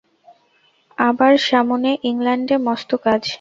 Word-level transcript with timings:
আবার 0.97 1.33
সামনে 1.49 1.89
ইংলণ্ডে 2.03 2.55
মস্ত 2.67 2.89
কাজ। 3.05 3.21